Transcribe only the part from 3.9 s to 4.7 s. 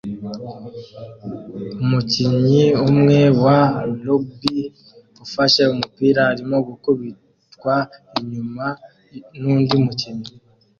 rugby